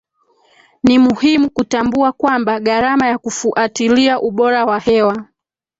Ni 0.83 0.99
muhimu 0.99 1.49
kutambua 1.49 2.11
kwamba 2.11 2.59
gharama 2.59 3.07
ya 3.07 3.17
kufuatilia 3.17 4.21
ubora 4.21 4.65
wa 4.65 4.79
hewa 4.79 5.25